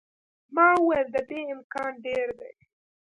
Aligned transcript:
ما 0.55 0.67
وویل، 0.79 1.07
د 1.15 1.17
دې 1.29 1.39
امکان 1.53 1.91
ډېر 2.05 2.27
دی. 2.39 2.51